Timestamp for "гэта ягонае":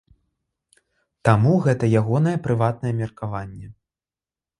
1.65-2.33